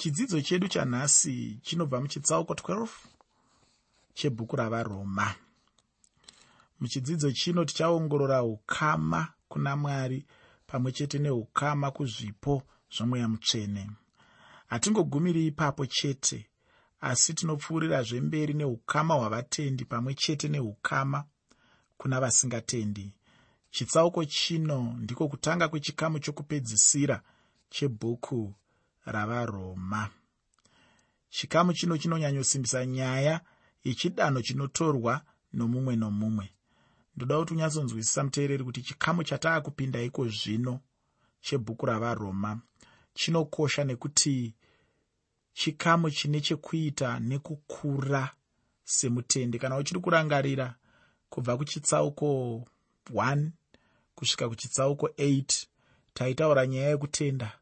[0.00, 2.88] chidzidzo chedu chanhasi chinobva muchitsauko 12
[4.14, 5.34] chebhuku ravaroma
[6.80, 10.26] muchidzidzo chino tichaongorora ukama kuna mwari
[10.66, 12.62] pamwe chete neukama kuzvipo
[12.94, 13.90] zvomweya mutsvene.
[14.66, 16.46] Hatingogumiri ipapo chete
[17.00, 21.24] asi tinopfuurirazve mberi neukama hwavatendi pamwe chete neukama
[21.98, 23.12] kuna vasingatendi.
[23.70, 27.22] Chitsauko chino ndiko kutanga kwechikamu chokupedzisira
[27.70, 28.54] chebhuku
[29.04, 30.10] ravaroma.
[31.28, 33.40] Chikamu chino chinonyanyosimbisa nyaya
[33.84, 35.22] yechidanho chinotorwa
[35.52, 36.50] nomumwe nomumwe.
[37.16, 40.80] Ndoda kuti unyatsonzwisisa muteereri kuti chikamu chataa kupinda iko zvino
[41.40, 42.60] chebhuku ravaroma.
[43.14, 44.54] Chinokosha nekuti
[45.52, 48.30] chikamu chine chekuita nekukura
[48.84, 49.58] semutende.
[49.58, 50.74] Kana uchiri kurangarira
[51.28, 52.64] kubva kuchitsauko
[53.12, 53.50] 1
[54.14, 55.66] kusvika kuchitsauko 8
[56.14, 57.59] taitaura nyaya yekutenda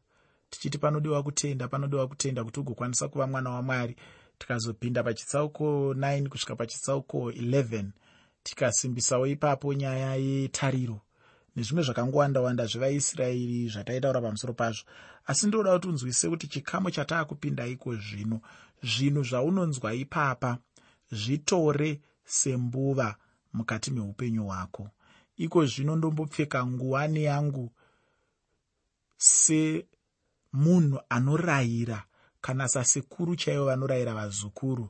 [0.49, 3.95] tichiti panodiwa kutenda panodiwa kutenda kuti ugokwanisa kuva mwana wamwari.
[4.37, 7.85] Tikazopinda pachitsauko 9 kusvika pachitsauko 11
[8.43, 11.01] tikasimbisawo ipapo nyaya yetariro.
[11.55, 14.83] Nezvimwe zvakangowanda-wanda zvevaisraeri zvataitaura pamusoro pazvo.
[15.25, 18.41] Asi ndoda kuti unzwise kuti chikamu chataa kupinda iko zvino
[18.83, 20.57] zvinhu zvaunonzwa ipapa
[21.11, 23.15] zvitore sembuva
[23.53, 24.89] mukati meupenyu hwako.
[25.37, 27.71] Iko zvino ndombopfeka nguwani yangu
[30.53, 32.03] semunhu anorayira
[32.41, 34.89] kana sasekuru chaivo vanorayira vazukuru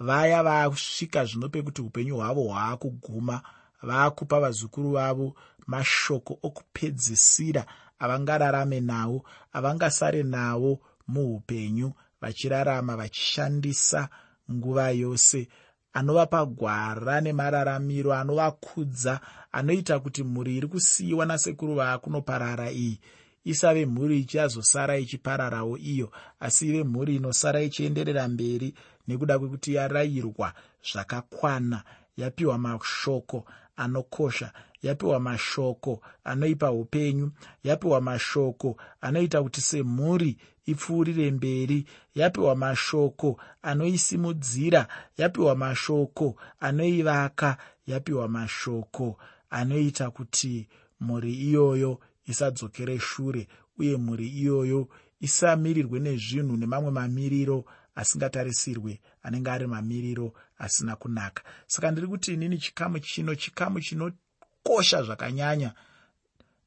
[0.00, 3.42] vaya vasvika zvino pekuti upenyu hwavo hwaakuguma
[3.82, 5.34] vaakupa vazukuru vavo
[5.66, 7.66] mashoko okupedzisira
[7.98, 14.08] avangararame nawo avangasare nawo muupenyu vachirarama vachishandisa
[14.52, 15.48] nguva yose.
[15.92, 19.20] Anovapa gwara nemararamiro anovakudza
[19.52, 23.00] anoita kuti mhuri iri kusiyiwa nasekuru vaakunoparara iyi
[23.44, 28.74] isave mhuri ichazosara ichipararawo iyo asi ive mhuri inosara ichienderera mberi
[29.08, 30.52] nekuda kwekuti yarayirwa
[30.92, 31.82] zvakakwana.
[32.16, 33.44] Yapiwa mashoko
[33.76, 37.30] anokosha yapiwa mashoko anoipa upenyu
[37.64, 41.84] yapiwa mashoko anoita kuti semhuri ipfuurire mberi
[42.14, 44.88] yapiwa mashoko anoisimudzira
[45.18, 47.56] yapiwa mashoko anoivaka
[47.86, 49.18] yapiwa mashoko
[49.50, 50.68] anoita kuti
[51.00, 53.48] mhuri iyoyo isadzokere shure
[53.78, 54.88] uye mhuri iyoyo
[55.20, 57.64] isamirirwe nezvinhu nemamwe mamiriro
[57.94, 61.42] asingatarisirwe anenge ari mamiriro asina kunaka.
[61.66, 65.74] Saka ndiri kuti inini chikamu chino chikamu chinokosha zvakanyanya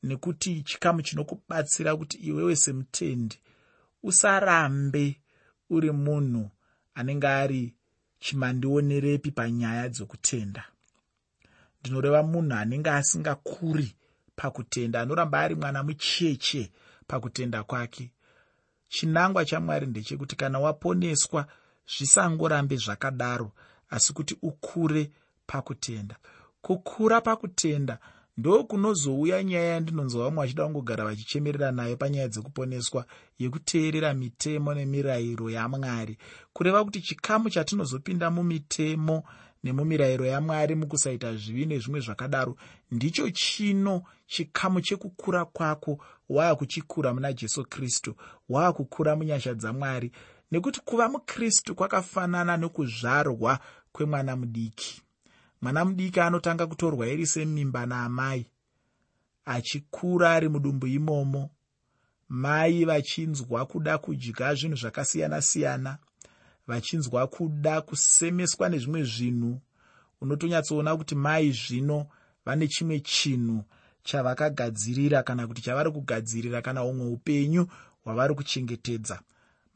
[0.03, 3.39] nekuti chikamu chinokubatsira kuti iwewe semutendi
[4.03, 5.21] usarambe
[5.69, 6.49] uri munhu
[6.95, 7.75] anenge ari
[8.19, 10.63] chimandionerepi panyaya dzokutenda.
[11.79, 13.95] Ndinoreva munhu anenge asingakuri
[14.37, 15.01] pakutenda.
[15.01, 16.71] Anoramba ari mwana mucheche
[17.07, 18.11] pakutenda kwake.
[18.89, 21.47] Chinangwa chamwari ndechekuti kana waponeswa
[21.97, 23.51] zvisangorambe zvakadaro
[23.89, 25.11] asi kuti ukure
[25.47, 26.15] pakutenda.
[26.61, 27.99] Kukura pakutenda
[28.37, 33.05] ndo kunozouya nyaya yandinonzwa vamwe vachida kungogara vachichemerera nayo panyaya dzekuponeswa
[33.39, 36.17] yekuteerera mitemo nemirayiro yamwari.
[36.53, 39.23] Kureva kuti chikamu chatinozopinda mumitemo
[39.63, 42.55] nemumirayiro yamwari mukusaita zvivi nezvimwe zvakadaro.
[42.91, 46.03] Ndicho chino chikamu chekukura kwako.
[46.29, 48.15] Waakuchikura muna jesu kristu.
[48.49, 50.11] Waakukura munyasha dzamwari.
[50.51, 53.59] Nekuti kuva mukristu kwakafanana nokuzvarwa
[53.91, 55.01] kwemwana mudiki.
[55.61, 58.45] Mwana mudiki anotanga kutorwa iri semimba naamai
[59.45, 61.49] achikura ari mudumbu imomo.
[62.29, 65.97] Mai vachinzwa kuda kudya zvinhu zvakasiyana-siyana
[66.67, 69.61] vachinzwa kuda kusemeswa nezvimwe zvinhu.
[70.21, 72.07] Unotonyatsoona kuti mai zvino
[72.45, 73.63] vane chimwe chinhu
[74.03, 77.67] chavakagadzirira kana kuti chavari kugadzirira kana umwe upenyu
[78.03, 79.19] hwavari kuchengetedza.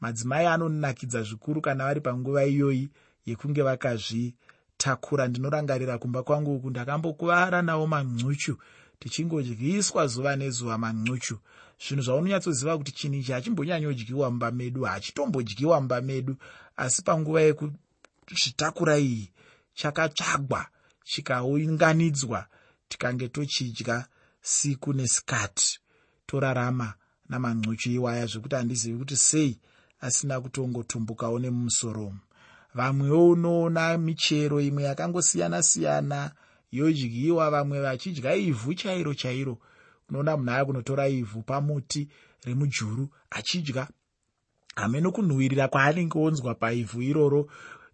[0.00, 2.90] Madzimai anonakidza zvikuru kana vari panguva iyoyi
[3.26, 5.28] yekunge vakazvitakura.
[5.28, 8.56] Ndinorangarira kumba kwangu uku ndakambokuvara nawo mancuchu
[8.98, 11.38] tichingodyiswa zuva nezuva mancuchu
[11.82, 16.36] zvinhu zvaunonyatsoziva kuti chinhu ichi hachimbonyanyodyiwa mumba medu hachitombodyiwa mumba medu
[16.76, 19.32] asi panguva yekuzvitakura iyi
[19.74, 20.66] chakatsvagwa
[21.04, 22.46] chikaunganidzwa
[22.88, 24.06] tikange tochidya
[24.40, 25.80] siku nesikati
[26.26, 26.94] torarama
[27.28, 29.60] namancuchu iwaya zvekuti handizivi kuti sei
[30.00, 32.14] asina kutongotumbukawo nemumusoro
[32.74, 36.32] vamwewo unoona michero imwe yakangosiyana-siyana
[36.72, 39.58] yodyiwa vamwe vachidya ivhu chairo chairo
[40.08, 42.08] unoona munhu aya kunotora ivhu pamuti
[42.44, 43.88] remujuru achidya
[44.76, 47.46] hamene kunhuhwirira kwaanenge onzwa paivhu iroro.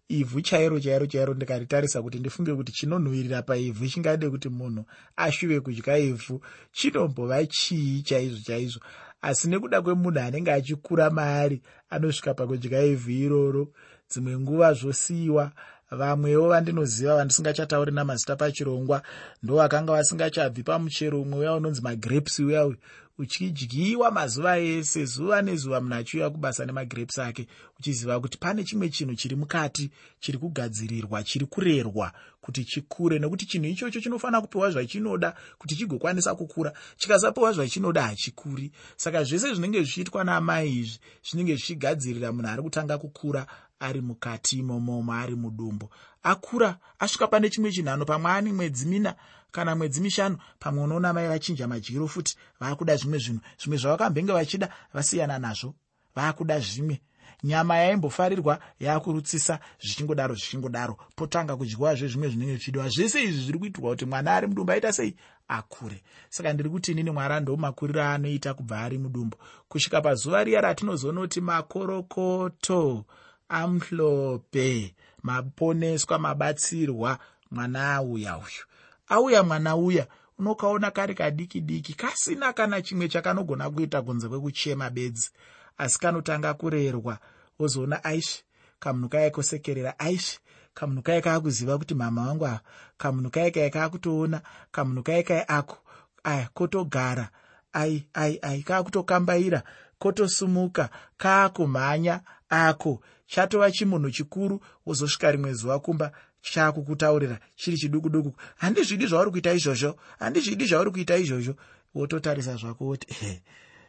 [0.09, 4.85] Ivhu chairo chairo chairo ndikaritarisa kuti ndifunge kuti chinonhuhwirira paivhu chingade kuti munhu
[5.15, 6.41] ashuve kudya ivhu.
[6.71, 8.79] Chinombova chii chaizvo chaizvo?
[9.21, 13.67] Asi nekuda kwemunhu anenge achikura maari anosvika pakudya ivhu iroro
[14.09, 15.51] dzimwe nguva zvosiyiwa
[15.91, 19.01] vamwewo vandinoziva vandisingachatauri namazita pachirongwa
[19.43, 22.77] ndo vakanga vasingachabvi pamuchero umwe uya unonzi magreps uya uyu
[23.19, 27.47] uchidyiwa mazuva ese zuva nezuva munhu achiuya kubasa nemagreps ake
[27.79, 33.19] uchiziva kuti pane chimwe chinhu chiri mukati chiri kugadzirirwa chiri kurerwa kuti chikure.
[33.19, 36.73] Nekuti chinhu ichocho chinofanira kupiwa zvachinoda kuti chigokwanisa kukura.
[36.97, 38.71] Chikasapiwa zvachinoda hachikuri.
[38.95, 40.99] Saka zvese zvinenge zvichiitwa naamai izvi
[41.29, 43.45] zvinenge zvichigadzirira munhu ari kutanga kukura
[43.79, 45.89] ari mukati imomomo ari mudumbu.
[46.23, 49.15] Akura asvika pane chimwe chinhano pamwe ani mwedzi mina
[49.51, 53.41] kana mwedzi mishanu pamwe unoona mai vachinja madyiro futi vaakuda zvimwe zvinhu.
[53.59, 55.73] Zvimwe zvavakambenge vachida vasiyana nazvo.
[56.15, 57.01] Vaakuda zvimwe.
[57.43, 60.97] Nyama yaimbofarirwa yaakurutsisa zvichingodaro zvichingodaro.
[61.15, 62.89] Potanga kudyiwazve zvimwe zvinenge zvichidiwa.
[62.89, 65.15] Zvese izvi zviri kuitirwa kuti mwana ari mudumbu aita sei?
[65.47, 66.03] Akure.
[66.29, 69.37] Saka ndiri kuti inini mwari ndo makuriro aanoita kubva ari mudumbu.
[69.69, 73.05] Kusvika pazuva riya ratinozonoti makorokoto
[73.49, 77.19] amuhlope maponeswa mabatsirwa
[77.51, 78.68] mwana auya uyu
[79.09, 80.07] auya mwana uya
[80.39, 85.29] unokaona kari kadiki diki kasina kana chimwe chakanogona kuita kunze kwekuchema bedzi.
[85.77, 87.17] Asi kanotanga kurerwa
[87.59, 88.43] wozoona aishi
[88.79, 90.39] kamunhu kaya kosekerera aishi
[90.73, 92.59] kamunhu kaya kaakuziva kuti mama vangu ava
[92.97, 94.41] kamunhu kaya kaya kaakutoona
[94.71, 95.77] kamunhu kaya kaya ako
[96.23, 97.29] aya kotogara
[97.73, 99.63] ai ai ai kaakutokambaira
[99.99, 103.01] kotosumuka kaakumhanya ako.
[103.27, 106.11] Chatova chimunhu chikuru wozosvika rimwe zuva kumba
[106.41, 109.95] chaakukutaurira chiri chiduku duku handizvidi zvauri kuita izvozvo.
[110.19, 111.53] Handizvidi zvauri kuita izvozvo.
[111.95, 113.07] Wototarisa zvako woti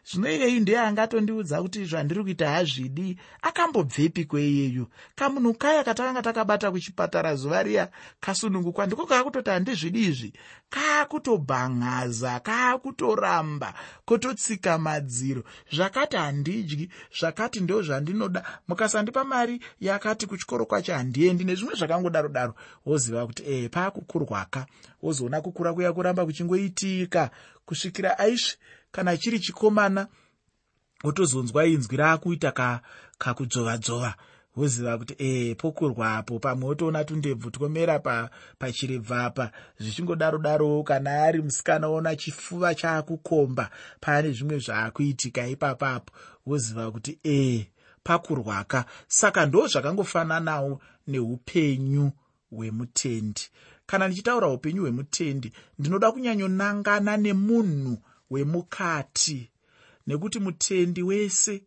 [0.04, 3.18] zvino iyeyu ndiye angatondiudza kuti zvandiri kuita hazvidi.
[3.42, 10.32] Akambobvepi kweiyeyu kamunhu kaya katakanga takabata kuchipatara zuva riya kasunungukwa ndiko kaakutoti handizvidi izvi.
[10.70, 13.74] Kaakutobhan'aza kaakutoramba
[14.04, 15.42] kototsika madziro.
[15.72, 18.44] Zvakati handidyi zvakati ndo zvandinoda.
[18.68, 22.54] Mukasandipa mari yakati kuchikoro kwacho handiendi nezvimwe zvakangodaro daro.
[22.86, 24.66] Woziva kuti e paakukurwaka.
[25.02, 27.30] Wozoona kukura kuya kuramba kuchingoitika.
[27.66, 28.56] Kusvikira aisvi
[28.92, 30.06] kana chiri chikomana
[31.04, 32.52] wotozonzwa inzwi raakuita
[33.18, 34.16] kakudzova-dzova ka
[34.56, 37.98] woziva kuti e pokurwapo pamwe wotoona tundebvu twomera
[38.58, 39.50] pachirebva apa.
[39.80, 43.70] Zvichingodaro darowo kana ari musikana ona chifuva chaakukomba
[44.00, 46.12] paane zvimwe zvaakuitika ipapapo.
[46.46, 47.66] Woziva kuti e
[48.02, 48.84] pakurwaka.
[49.08, 52.10] Saka ndo zvakangofananawo neupenyu
[52.50, 53.42] hwemutendi.
[53.86, 57.98] Kana ndichitaura upenyu hwemutendi ndinoda kunyanyonangana nemunhu
[58.30, 59.50] wemukati.
[60.06, 61.62] Nekuti mutendi wese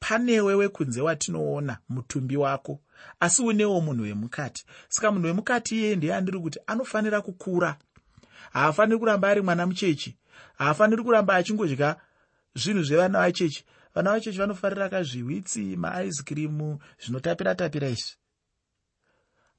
[0.00, 2.80] panewe wekunze watinoona mutumbi wako
[3.20, 4.64] asi unewo munhu wemukati.
[4.88, 7.76] Saka munhu wemukati iyeye ndiye andiri kuti anofanira kukura.
[8.52, 10.16] Haafaniri kuramba ari mwana muchechi.
[10.58, 11.96] Haafaniri kuramba achingodya
[12.54, 13.64] zvinhu zvevana vachechi.
[13.94, 18.16] Vana vachechi vanofarira kazviwitsi maaizikirimu zvinotapira tapira izvi.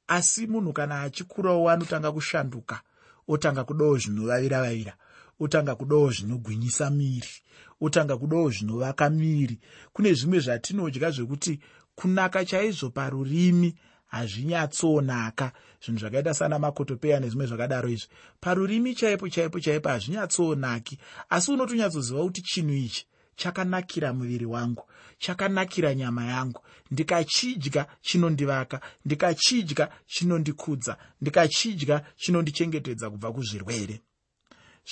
[0.08, 2.82] Asi munhu kana achikurawo anotanga kushanduka
[3.28, 4.94] otanga kudawo zvinovavira vavira
[5.40, 7.34] otanga kudawo zvinogwinyisa miri
[7.82, 9.60] otanga kudawo zvinovaka miri.
[9.94, 11.60] Kune zvimwe zvatinodya zvekuti
[11.96, 13.76] kunaka chaizvo parurimi
[14.08, 15.52] hazvinyatsonaka.
[15.84, 18.08] Zvinhu zvakaita sana makotopeya nezvimwe zvakadaro izvi.
[18.42, 21.00] Parurimi chaipo chaipo chaipo hazvinyatsonaki
[21.30, 24.84] asi unotonyatsoziva kuti chinhu ichi chakanakira muviri wangu
[25.20, 26.62] chakanakira nyama yangu.
[26.92, 34.02] Ndikachidya chinondivaka ndikachidya chinondikudza ndikachidya chinondichengetedza kubva kuzvirwere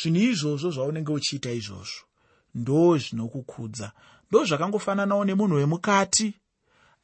[0.02, 2.02] zvinhu izvozvo zvaunenge uchiita izvozvo?
[2.56, 3.92] Ndo zvinokukudza.
[4.30, 6.34] Ndo zvakangofananawo nemunhu wemukati.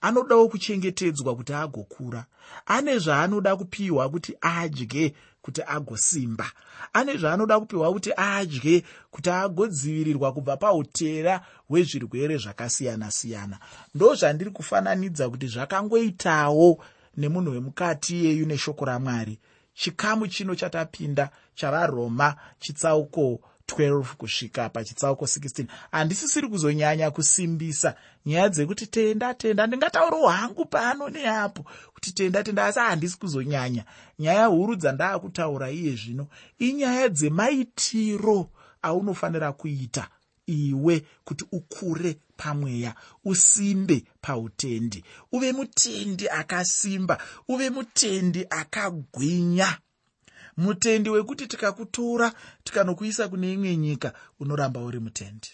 [0.02, 2.26] Anodawo kuchengetedzwa kuti agokura.
[2.66, 6.52] Ane zvaanoda kupiwa kuti adye kuti agosimba.
[6.94, 13.60] Ane zvaanoda kupiwa kuti adye kuti agodzivirirwa kubva pautera hwezvirwere zvakasiyana-siyana.
[13.96, 16.84] Ndo zvandiri kufananidza kuti zvakangoitawo
[17.18, 19.40] nemunhu wemukati iyeyu neshoko ramwari
[19.74, 29.34] chikamu chino chatapinda chavaroma chitsauko 12 kusvika pachitsauko 16 handisisiri kuzonyanya kusimbisa nyaya dzekuti tenda
[29.34, 31.66] tenda ndingataurawo hangu pano neapo.
[31.94, 33.84] Kuti tenda tenda asi handisi kuzonyanya.
[34.20, 36.28] Nyaya huru dzandaakutaura iye zvino
[36.60, 38.50] inyaya dzemaitiro
[38.82, 40.08] aunofanira kuita
[40.46, 42.96] iwe kuti ukure pamweya
[43.26, 45.04] usimbe pautendi.
[45.32, 49.78] Uve mutendi akasimba uve mutendi akagwinya.
[50.58, 52.34] Mutendi wekuti tikakutora
[52.64, 55.50] tikanokuisa kune imwe nyika unoramba uri mutendi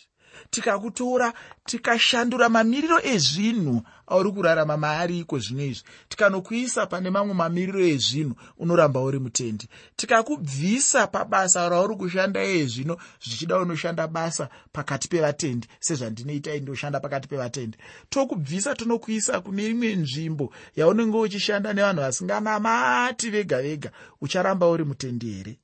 [0.49, 1.33] tikakutora
[1.65, 5.83] tikashandura mamiriro ezvinhu auri kurarama maari iko zvino izvi.
[6.09, 9.67] Tikanokuisa pane mamwe mamiriro ezvinhu unoramba uri mutendi.
[9.95, 17.77] Tikakubvisa pabasa rauri kushanda iye zvino zvichida unoshanda basa pakati pevatendi sezvandinoita indoshanda pakati pevatendi.
[18.09, 23.91] Tokubvisa tonokuisa kune imwe nzvimbo yaunenge uchishanda nevanhu vasinganamati vega vega
[24.21, 25.59] ucharamba uri mutendi here?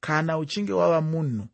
[0.00, 1.46] Kana uchinge wava munhu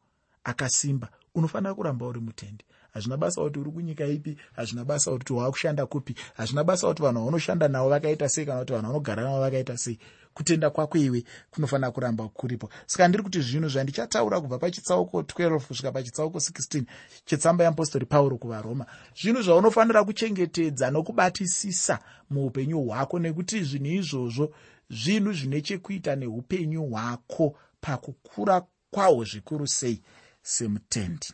[0.45, 2.65] akasimba unofanira kuramba uri mutendi.
[2.95, 7.21] Hazvina basa kuti uri kunyika ipi hazvina basa kuti waakushanda kupi hazvina basa kuti vanhu
[7.21, 9.99] vaunoshanda navo vakaita sei kana kuti vanhu vanogara navo vakaita sei.
[10.35, 12.71] Kutenda kwako iwe kunofanira kuramba kuripo.
[12.87, 16.85] Saka ndiri kuti zvinhu zvandichataura kubva pachitsauko 12 kusvika pachitsauko 16
[17.25, 18.87] chetsamba yeapostori pauro kuvaroma
[19.23, 21.99] zvinhu zvaunofanira kuchengetedza nokubatisisa
[22.31, 24.55] muupenyu hwako nekuti zvinhu izvozvo
[24.91, 30.03] zvinhu zvine chekuita neupenyu hwako pakukura kwahwo zvikuru sei
[30.43, 31.29] semutendi.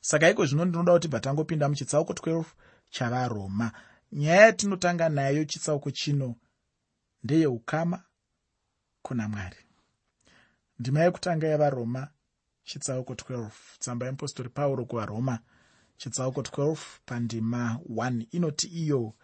[0.00, 2.44] Saka iko zvino ndinoda kuti bvatangopinda muchitsauko 12
[2.90, 3.72] chavaroma?
[4.12, 6.34] Nyaya yatinotanga nayo chitsauko chino
[7.22, 8.02] ndeyeukama
[9.02, 9.56] kuna mwari.
[10.78, 12.08] Ndima yekutanga yavaroma
[12.64, 15.38] chitsauko 12 tsamba yeapostori pauro kuvaroma
[15.96, 16.76] chitsauko 12
[17.06, 19.14] pandima 1 inoti iyo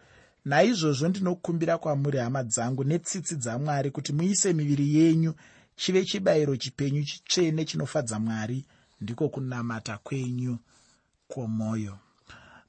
[0.45, 5.33] naizvozvo ndinokumbira kwamuri hama dzangu netsitsi dzamwari kuti muise miviri yenyu
[5.81, 8.65] chive chibayiro chipenyu chitsvene chinofadza mwari
[9.01, 10.57] ndiko kunamata kwenyu
[11.27, 11.97] kwomwoyo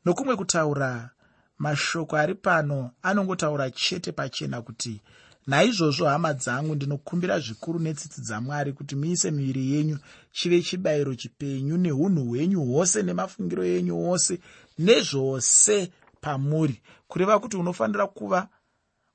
[0.04, 1.10] nokumwe kutaura
[1.58, 5.00] mashoko ari pano anongotaura chete pachena kuti
[5.46, 9.98] naizvozvo hama dzangu ndinokumbira zvikuru netsitsi dzamwari kuti muise miviri yenyu
[10.32, 14.38] chive chibayiro chipenyu neunhu hwenyu hwose nemafungiro enyu ose
[14.78, 18.48] nezvose pamuri kureva kuti unofanira kuva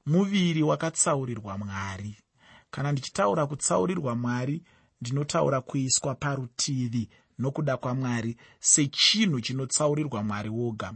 [0.05, 2.15] muviri wakatsaurirwa mwari
[2.71, 4.63] kana ndichitaura kutsaurirwa mwari
[5.01, 7.09] ndinotaura kuiswa parutivi
[7.39, 10.93] nokuda kwamwari sechinhu chinotsaurirwa mwari woga.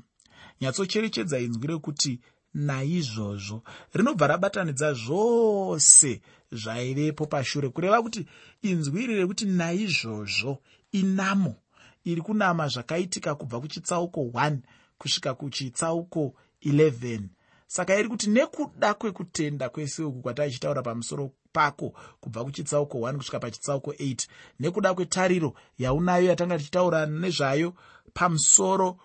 [0.62, 2.20] Nyatsocherechedza inzwi rekuti
[2.54, 3.63] naizvozvo.
[3.94, 8.25] Rinobva rabatanidza zvose zvaivepo pashure kureva kuti
[8.62, 10.62] inzwi iri rekuti naizvozvo
[10.92, 11.56] inamo.
[12.04, 14.58] Iri kunama zvakaitika kubva kuchitsauko 1
[14.98, 17.22] kusvika kuchitsauko 11
[17.68, 23.91] saka iri kuti nekuda kwekutenda kwese uku kwataichitaura pamusoro pako kubva kuchitsauko 1 kusvika pachitsauko
[23.91, 24.27] 8
[24.60, 27.74] nekuda kwetariro yaunayo yatanga tichitaura nezvayo
[28.13, 28.98] pamusoro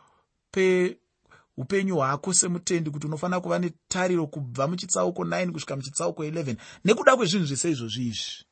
[0.50, 7.46] peupenyu hwako semutendi kuti unofanira kuva netariro kubva muchitsauko 9 kusvika muchitsauko 11 nekuda kwezvinhu
[7.46, 8.46] zvese izvozvi izvi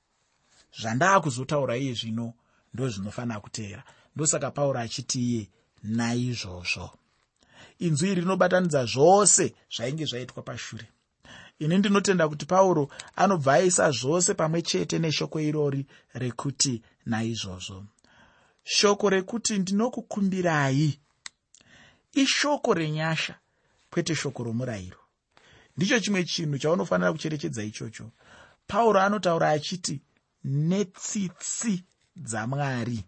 [0.80, 2.34] zvandaa kuzotaura iye zvino
[2.74, 3.82] ndo zvinofanira kuteera.
[4.14, 5.50] Ndosaka pauro achiti iye
[5.82, 6.90] naizvozvo.
[7.78, 10.86] Inzwi iri rinobatanidza zvose zvainge zvaitwa pashure
[11.58, 17.84] ini ndinotenda kuti pauro anobva aisa zvose pamwe chete neshoko irori rekuti naizvozvo.
[18.64, 20.98] Shoko rekuti ndinokukumbirai
[22.12, 23.34] ishoko renyasha
[23.90, 24.98] kwete shoko romurayiro.
[25.76, 28.10] Ndicho chimwe chinhu chaunofanira kucherechedza ichocho.
[28.66, 30.00] Pauro anotaura achiti
[30.44, 31.84] netsitsi
[32.16, 33.04] dzamwari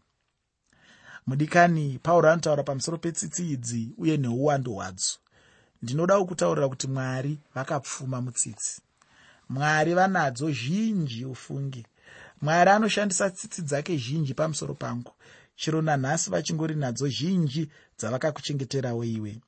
[1.27, 5.19] mudikani pauro anotaura pamusoro petsitsi idzi uye neuwandu hwadzo
[5.83, 8.81] ndinodawo kutaurira kuti mwari vakapfuma mutsitsi.
[9.49, 11.87] Mwari vanadzo zhinji ufungi.
[12.43, 15.13] Mwari anoshandisa tsitsi dzake zhinji pamusoro pangu.
[15.57, 19.41] Chero nanhasi vachingori nadzo zhinji dzavakakuchengeterawo iwe.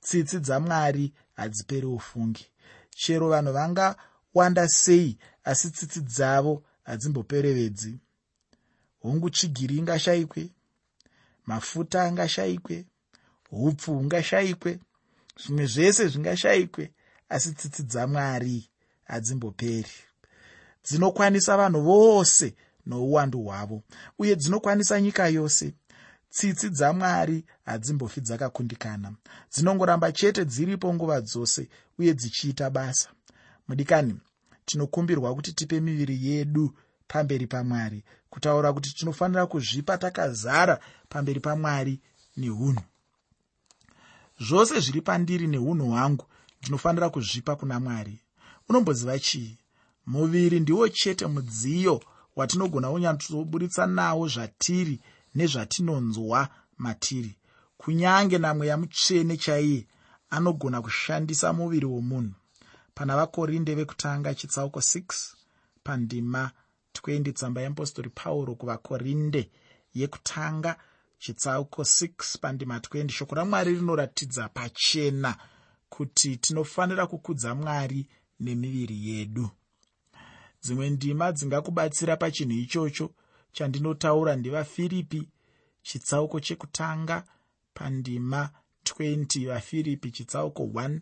[0.00, 2.46] Tsitsi dzamwari hadziperi ufungi.
[2.90, 7.98] Chero vanhu vangawanda sei asi tsitsi dzavo hadzimboperevedzi.
[9.02, 10.50] Hongu tsvigiri ingashayikwe
[11.46, 12.84] mafuta angashayikwe
[13.50, 14.78] upfu hungashayikwe
[15.42, 16.92] zvimwe zvese zvingashayikwe
[17.28, 18.70] asi tsitsi dzamwari
[19.04, 19.96] hadzimboperi
[20.84, 22.54] dzinokwanisa vanhu vose
[22.86, 23.82] nouwandu hwavo
[24.18, 25.74] uye dzinokwanisa nyika yose.
[26.30, 29.12] Tsitsi dzamwari hadzimbofi dzakakundikana.
[29.52, 31.68] Dzinongoramba chete dziripo nguva dzose
[31.98, 33.08] uye dzichiita basa.
[33.68, 34.20] Mudikani
[34.64, 36.74] tinokumbirwa kuti tipe miviri yedu
[37.08, 42.00] pamberi pamwari kutaura kuti tinofanira kuzvipa takazara pamberi pamwari
[42.36, 42.82] neunhu
[44.40, 46.26] zvose zviri pandiri neunhu hwangu
[46.60, 48.18] ndinofanira kuzvipa kuna mwari.
[48.68, 49.58] Unomboziva chii?
[50.06, 52.02] Muviri ndiwo chete mudziyo
[52.36, 55.00] watinogona kunyatsoburitsa nawo zvatiri
[55.34, 57.36] nezvatinonzwa matiri.
[57.76, 59.86] Kunyange namweya mutsvene chaiye
[60.30, 62.34] anogona kushandisa muviri womunhu.
[62.94, 65.34] Pana vakorinde vekutanga chitsauko 6
[65.84, 66.50] pandima
[66.94, 69.50] 20 tsamba yeapostori pauro kuvakorinde
[69.94, 70.76] yekutanga
[71.22, 75.36] chitsauko 6 pandima 20 shoko ramwari rinoratidza pachena
[75.88, 78.06] kuti tinofanira kukudza mwari
[78.40, 79.50] nemiviri yedu.
[80.62, 83.06] Dzimwe ndima dzingakubatsira pachinhu ichocho
[83.52, 85.28] chandinotaura ndevafiripi
[85.82, 87.24] chitsauko chekutanga
[87.74, 88.50] pandima
[88.84, 91.00] 20 vafiripi chitsauko 1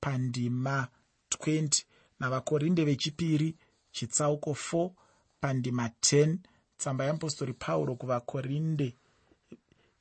[0.00, 0.88] pandima
[1.30, 1.82] 20
[2.20, 3.56] navakorinde vechipiri
[3.92, 4.90] chitsauko 4
[5.40, 6.36] pandima 10
[6.78, 8.96] tsamba yeapostori pauro kuvakorinde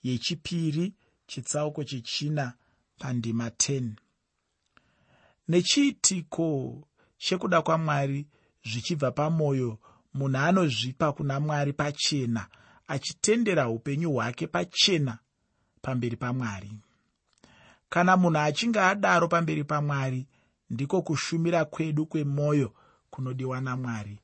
[0.03, 0.93] yechipiri
[1.27, 2.53] chitsauko chechina
[2.99, 3.89] pandima 10
[5.47, 6.47] nechiitiko
[7.17, 8.27] chekuda kwamwari
[8.65, 9.79] zvichibva pamwoyo
[10.13, 12.47] munhu anozvipa kuna mwari pachena
[12.87, 15.17] achitendera upenyu hwake pachena
[15.81, 16.71] pamberi pamwari?
[17.89, 20.27] Kana munhu achinge adaro pamberi pamwari
[20.69, 22.73] ndiko kushumira kwedu kwemwoyo
[23.09, 24.19] kunodiwa namwari.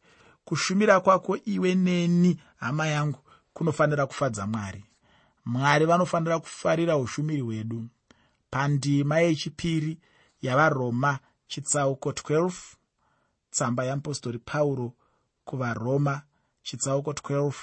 [0.45, 3.19] Kushumira kwako iwe neni hama yangu
[3.53, 4.83] kunofanira kufadza mwari
[5.45, 7.87] mwari vanofanira kufarira ushumiri hwedu.
[8.49, 9.97] Pandima yechipiri
[10.41, 12.51] yavaroma chitsauko 12
[13.51, 14.93] tsamba yeapostori pauro
[15.45, 16.21] kuvaroma
[16.63, 17.53] chitsauko 12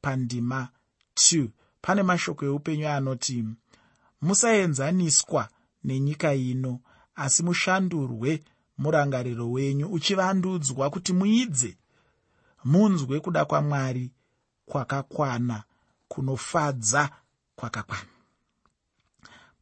[0.00, 0.68] pandima
[1.14, 1.48] 2
[1.80, 3.44] pane mashoko eupenyu anoti
[4.22, 5.48] musaenzaniswa
[5.84, 6.80] nenyika ino
[7.14, 8.42] asi mushandurwe
[8.78, 11.78] murangariro wenyu uchivandudzwa kuti muidze.
[12.64, 14.10] Munzwe kuda kwamwari
[14.66, 15.64] kwakakwana
[16.08, 17.10] kunofadza
[17.56, 18.02] kwakakwana.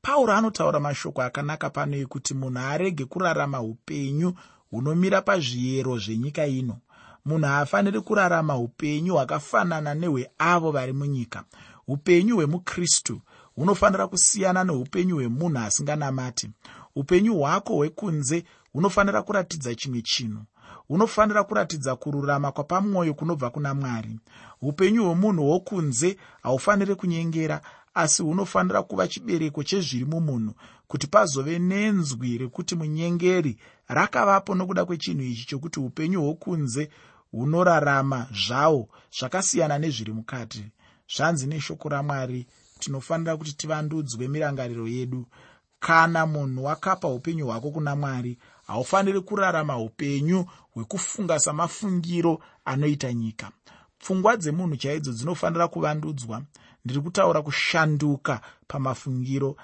[0.02, 4.34] Pauro anotaura mashoko akanaka pano ekuti munhu arege kurarama upenyu
[4.70, 6.78] hunomira pazviyero zvenyika ino.
[7.24, 11.44] Munhu haafaniri kurarama upenyu hwakafanana nehweavo vari munyika.
[11.88, 13.20] Upenyu hwemukristu
[13.56, 16.50] hunofanira kusiyana neupenyu hwemunhu asinganamati.
[16.96, 20.42] Upenyu hwako hwekunze hunofanira kuratidza chimwe chinhu
[20.88, 24.20] hunofanira kuratidza kururama kwapamwoyo kunobva kuna mwari.
[24.62, 27.60] Upenyu hwemunhu wokunze haufaniri kunyengera
[27.94, 30.54] asi hunofanira kuva chibereko chezviri mumunhu
[30.88, 36.90] kuti pazove nenzwi rekuti munyengeri rakavapo nokuda kwechinhu ichi chokuti upenyu hwokunze
[37.32, 40.64] hunorarama zvavo zvakasiyana nezviri mukati.
[41.16, 42.46] Zvanzi neshoko ramwari
[42.78, 45.26] tinofanira kuti tivandudzwe mirangariro yedu.
[45.80, 53.50] Kana munhu wakapa upenyu hwako kuna mwari haufaniri kurarama upenyu hwekufunga samafungiro anoita nyika.
[53.98, 56.42] Pfungwa dzemunhu chaidzo dzinofanira kuvandudzwa.
[56.84, 59.56] Ndiri kutaura kushanduka pamafungiro.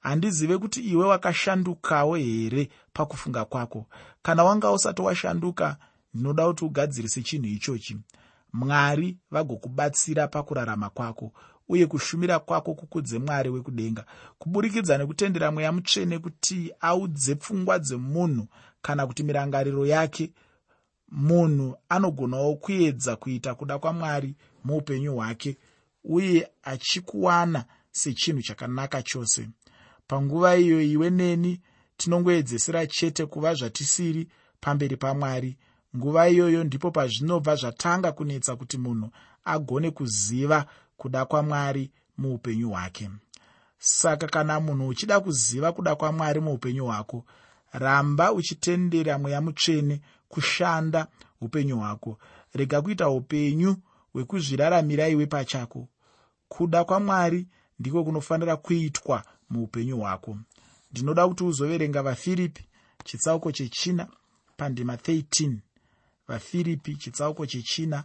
[0.00, 3.86] Handizive kuti iwe wakashandukawo here pakufunga kwako.
[4.22, 5.76] Kana wanga usati washanduka
[6.14, 7.96] ndinoda kuti ugadzirise chinhu ichochi.
[8.52, 11.32] Mwari vagokubatsira pakurarama kwako
[11.68, 14.06] uye kushumira kwako kukudze mwari wekudenga.
[14.38, 18.46] Kuburikidza nekutendera mweya mutsvene kuti audze pfungwa dzemunhu
[18.82, 20.32] kana kuti mirangariro yake
[21.08, 25.56] munhu anogonawo kuedza kuita kuda kwamwari muupenyu hwake
[26.04, 29.48] uye achikuwana sechinhu chakanaka chose.
[30.06, 31.60] Panguva iyo iwe neni
[31.96, 34.28] tinongoedzesera chete kuva zvatisiri
[34.60, 35.56] pamberi pamwari
[35.96, 39.10] nguva iyoyo ndipo pazvinobva zvatanga kunetsa kuti munhu
[39.44, 43.10] agone kuziva kuda kwamwari muupenyu hwake.
[43.78, 47.24] Saka kana munhu uchida kuziva kuda kwamwari muupenyu hwako
[47.72, 51.06] ramba uchitendera mweya mutsvene kushanda
[51.40, 52.18] upenyu hwako.
[52.52, 53.76] Rega kuita upenyu
[54.12, 55.88] hwekuzviraramira iwe pachako.
[56.48, 57.46] Kuda kwamwari
[57.78, 60.36] ndiko kunofanira kuitwa muupenyu hwako.
[60.90, 62.64] Ndinoda kuti uzoverenga vafiripi
[63.04, 64.08] chitsauko chechina
[64.56, 65.56] pandima 13
[66.28, 68.04] vafiripi chitsauko chechina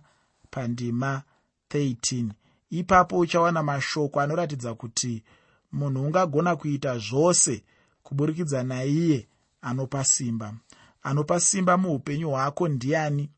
[0.52, 1.24] pandima
[1.70, 2.30] 13
[2.70, 5.24] ipapo uchawana mashoko anoratidza kuti
[5.72, 7.64] munhu ungagona kuita zvose
[8.04, 9.28] kuburikidza naiye
[9.62, 10.54] anopa simba.
[11.04, 13.30] Anopa simba muupenyu hwako ndiani?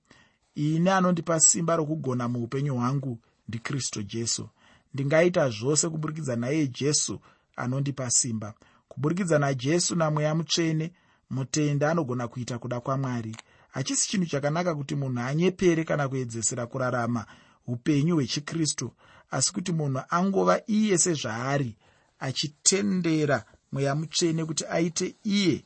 [0.56, 4.50] Ini anondipa simba rokugona muupenyu hwangu ndikristu jesu.
[4.94, 7.20] Ndingaita zvose kuburikidza naiye jesu
[7.56, 8.54] anondipa simba.
[8.88, 10.92] Kuburikidza najesu namweya mutsvene
[11.30, 13.36] mutende anogona kuita kuda kwamwari.
[13.70, 17.26] Hachisi chinhu chakanaka kuti munhu anyepere kana kuedzesera kurarama
[17.68, 18.92] upenyu hwechikristu
[19.32, 21.76] asi kuti munhu angova iye sezvaari
[22.20, 25.64] achitendera mweya mutsvene kuti aite iye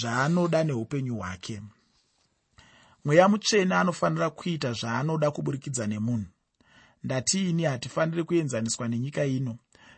[0.00, 1.62] zvaanoda neupenyu hwake.
[3.04, 6.26] Mweya mutsvene anofanira kuita zvaanoda kuburikidza nemunhu.
[7.04, 9.56] Ndatiini hatifaniri kuenzaniswa nenyika ino.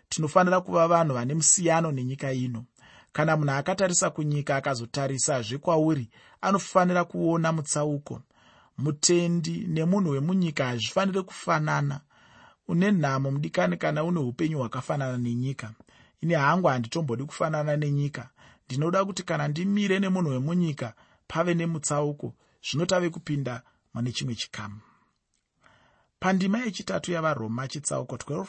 [0.09, 2.65] Tinofanira kuva vanhu vane musiyano nenyika ino.
[3.13, 8.23] Kana munhu akatarisa kunyika akazotarisa zvekwauri anofanira kuona mutsauko.
[8.79, 12.01] Mutendi nemunhu wemunyika hazvifaniri kufanana
[12.69, 15.75] une nhamo mudikani kana une upenyu hwakafanana nenyika.
[16.21, 18.31] Ini hangu handitombodi kufanana nenyika.
[18.67, 20.95] Ndinoda kuti kana ndimire nemunhu wemunyika
[21.29, 22.35] pave nemutsauko
[22.71, 23.63] zvinotave kupinda
[23.95, 24.81] mune chimwe chikamu.
[26.21, 28.47] Pandima yechitatu yavaroma chitsauko 12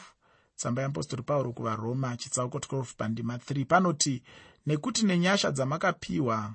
[0.56, 4.22] tsamba yeapostori pauro kuvaroma chitsauko 12 pandima 3 panoti
[4.66, 6.54] nekuti nenyasha dzamakapiwa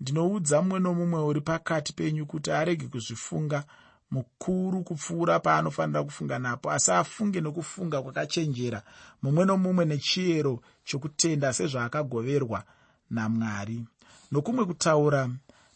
[0.00, 3.64] ndinoudza mumwe nomumwe uri pakati penyu kuti arege kuzvifunga
[4.10, 8.82] mukuru kupfuura paanofanira kufunga napo asi afunge nokufunga kwakachenjera
[9.22, 12.64] mumwe nomumwe nechiyero chokutenda sezvaakagoverwa
[13.10, 13.84] namwari.
[14.32, 15.30] Nokumwe kutaura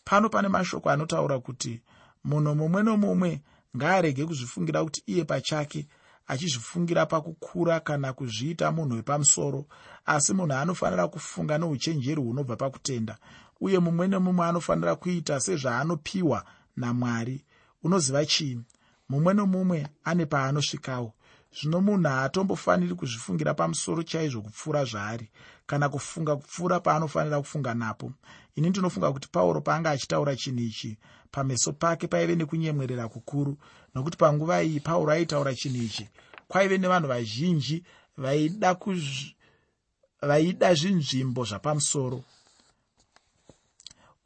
[0.04, 1.80] pano pane mashoko anotaura kuti
[2.24, 3.40] munhu mumwe nomumwe
[3.76, 5.86] ngaarege kuzvifungira kuti iye pachake
[6.26, 9.66] achizvifungira pakukura kana kuzviita munhu wepamusoro
[10.06, 13.18] asi munhu anofanira kufunga nouchenjeri hunobva pakutenda
[13.60, 16.44] uye mumwe nemumwe anofanira kuita sezvaanopiwa
[16.76, 17.44] namwari
[17.84, 18.60] unoziva chii?
[19.08, 21.12] Mumwe nomumwe ane paanosvikawo.
[21.56, 25.30] Zvino munhu haatombofaniri kuzvifungira pamusoro chaizvo kupfuura zvaari
[25.66, 28.12] kana kufunga kupfuura paanofanira kufunga napo.
[28.56, 30.98] Ini ndinofunga kuti pauro paanga achitaura chinhu ichi
[31.30, 33.58] pameso pake paive nekunyemwerera kukuru
[33.94, 36.08] nokuti panguva iyi pauro aitaura chinhu ichi.
[36.48, 37.84] Kwaive nevanhu vazhinji
[38.16, 38.76] vaida
[40.22, 42.24] vaida zvinzvimbo zvapamusoro.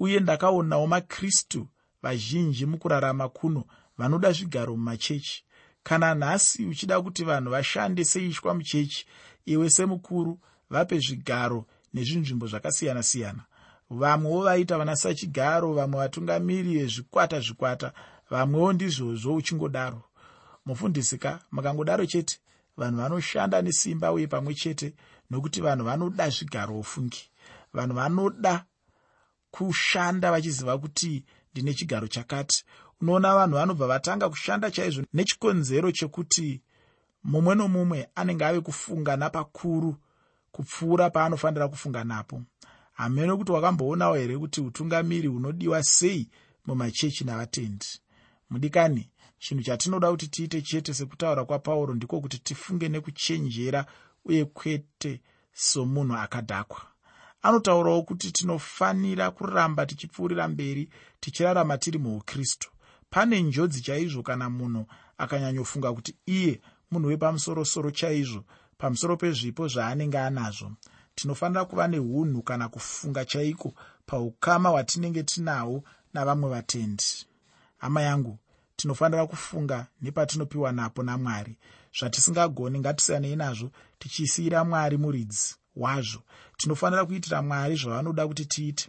[0.01, 1.67] Uye ndakaonawo makristu
[2.03, 3.65] vazhinji mukurarama kuno
[3.99, 5.45] vanoda zvigaro mumachechi.
[5.83, 9.07] Kana nhasi uchida kuti vanhu vashande seishwa muchechi
[9.47, 10.39] iwe semukuru
[10.71, 13.43] vape zvigaro nezvinzvimbo zvakasiyana-siyana.
[13.91, 17.93] Vamwewo vaita vana sachigaro vamwe vatungamiri vezvikwata zvikwata
[18.31, 20.03] vamwewo ndizvozvo uchingodaro.
[20.67, 22.39] Mufundisika mukangodaro chete
[22.77, 24.95] vanhu vanoshanda nesimba uye pamwe chete
[25.31, 27.31] nokuti vanhu vanoda zvigaro ofungi
[27.73, 28.65] vanhu vanoda
[29.51, 32.65] kushanda vachiziva kuti ndine chigaro chakati.
[33.01, 36.63] Unoona vanhu vanobva vatanga kushanda chaizvo nechikonzero chekuti
[37.25, 39.97] mumwe nomumwe anenge ave kufunga napakuru
[40.53, 42.43] kupfuura paanofanira kufunga napo.
[42.93, 46.29] Hamene kuti wakamboonawo here kuti utungamiri hunodiwa sei
[46.67, 47.87] mumachechi navatendi?
[48.51, 53.87] Mudikani chinhu chatinoda kuti tiite chete sekutaura kwapauro ndiko kuti tifunge nekuchenjera
[54.25, 55.21] uye kwete
[55.53, 56.83] somunhu akadhakwa
[57.43, 60.89] anotaurawo kuti tinofanira kuramba tichipfuurira mberi
[61.21, 62.71] tichirarama tiri muukristu
[63.11, 64.87] pane njodzi chaizvo kana munhu
[65.19, 68.45] akanyanyofunga kuti iye munhu wepamusorosoro chaizvo
[68.79, 70.73] pamusoro pezvipo zvaanenge anazvo
[71.15, 73.75] tinofanira kuva neunhu kana kufunga chaiko
[74.07, 77.05] paukama hwatinenge tinahwo navamwe vatendi.
[77.79, 78.39] Hama yangu
[78.77, 81.59] tinofanira kufunga nepatinopiwa napo namwari.
[81.99, 86.21] Zvatisingagoni ngatisanei nazvo tichisiyira mwari muridzi wazvo.
[86.57, 88.89] Tinofanira kuitira mwari zvavanoda kuti tiite.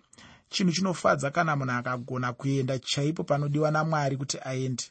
[0.49, 4.84] Chinhu chinofadza kana munhu akagona kuenda chaipo panodiwa namwari kuti aende.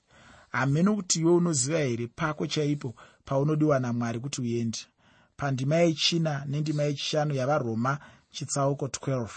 [0.53, 4.79] Hamene kuti iwe unoziva here pako chaipo paunodiwa namwari kuti uende?
[5.37, 7.99] Pandima yechina nendima yechishanu yavaroma
[8.31, 9.29] chitsauko 12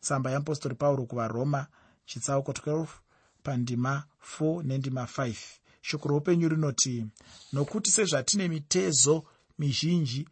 [0.00, 1.66] tsamba yeapostori pauro kuvaroma
[2.06, 2.86] chitsauko 12
[3.42, 4.04] pandima
[4.40, 5.34] 4 nendima 5
[5.82, 7.06] shoko roupenyu rinoti
[7.52, 9.24] nokuti sezvatine mitezo
[9.58, 10.28] mizhinji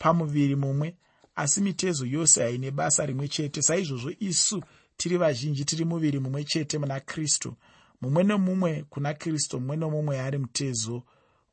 [0.00, 0.96] pamuviri mumwe
[1.36, 3.62] asi mitezo yose haine basa rimwe chete.
[3.62, 4.62] Saizvozvo isu
[4.96, 7.54] tiri vazhinji tiri muviri mumwe chete muna kristu.
[8.00, 11.02] Mumwe nemumwe kuna kristu mumwe nemumwe ari mutezo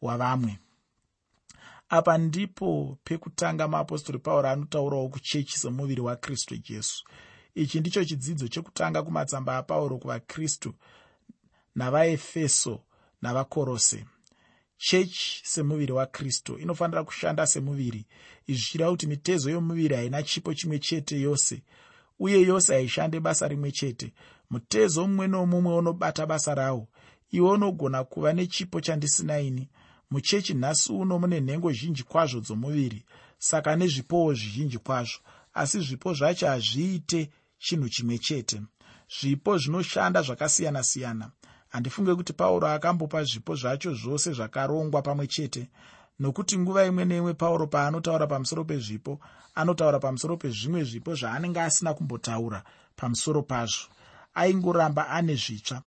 [0.02, 0.60] wavamwe.
[1.90, 7.04] Apa ndipo pekutanga muapostori pauro anotaurawo kuchechi semuviri wakristu jesu.
[7.56, 10.74] Ichi ndicho chidzidzo chekutanga kumatsamba apauro kuvakristu
[11.76, 12.80] navaefeso
[13.22, 14.06] navakorose
[14.78, 18.06] chechi semuviri wakristu inofanira kushanda semuviri.
[18.48, 21.63] Izvi zvichireva kuti mitezo yomuviri haina chipo chimwe chete yose
[22.20, 24.13] uye yose haishande basa rimwe chete.
[24.50, 26.88] Mutezo mumwe nomumwe unobata basa rawo.
[27.32, 29.70] Iwe unogona kuva nechipo chandisinaini
[30.12, 33.06] muchechi nhasi uno mune nhengo zhinji kwazvo dzomuviri
[33.38, 35.20] saka nezvipowo zvizhinji kwazvo
[35.54, 38.62] asi zvipo zvacho hazviite chinhu chimwe chete.
[39.20, 41.32] Zvipo zvinoshanda zvakasiyana-siyana
[41.78, 45.70] handifunge kuti pauro akambopa zvipo zvacho zvose zvakarongwa pamwe chete.
[46.20, 49.20] Nokuti nguva imwe neimwe pauro paanotaura pamusoro pezvipo
[49.56, 52.63] anotaura pamusoro pezvimwe zvipo zvaanenge asina kumbotaura
[52.96, 53.86] pamusoro pazvo.
[54.34, 55.76] Aingoramba ane zvitsva